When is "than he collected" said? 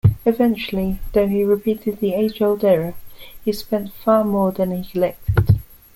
4.51-5.59